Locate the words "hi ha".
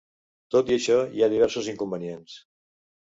1.17-1.31